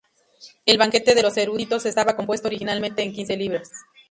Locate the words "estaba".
1.85-2.15